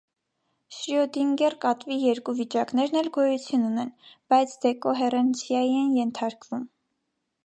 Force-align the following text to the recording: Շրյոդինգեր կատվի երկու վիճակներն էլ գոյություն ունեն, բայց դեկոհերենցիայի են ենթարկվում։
Շրյոդինգեր 0.75 1.55
կատվի 1.65 1.97
երկու 2.03 2.33
վիճակներն 2.39 2.97
էլ 3.01 3.09
գոյություն 3.17 3.67
ունեն, 3.67 3.91
բայց 4.35 4.55
դեկոհերենցիայի 4.65 5.77
են 5.83 5.93
ենթարկվում։ 5.99 6.65